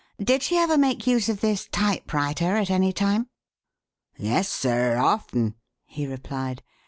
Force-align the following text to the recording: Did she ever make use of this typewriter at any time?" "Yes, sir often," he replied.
Did 0.19 0.41
she 0.41 0.57
ever 0.57 0.79
make 0.79 1.05
use 1.05 1.29
of 1.29 1.41
this 1.41 1.67
typewriter 1.71 2.55
at 2.55 2.71
any 2.71 2.91
time?" 2.91 3.29
"Yes, 4.17 4.49
sir 4.49 4.97
often," 4.97 5.53
he 5.85 6.07
replied. 6.07 6.63